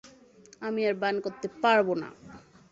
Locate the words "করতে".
1.25-1.47